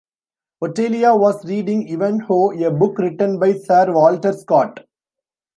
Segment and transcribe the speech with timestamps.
[0.63, 4.79] Otelia was reading "Ivanhoe", a book written by Sir Walter Scott.